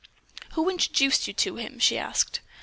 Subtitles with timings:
[0.53, 2.39] "'Who introduced you to him?'" she asked.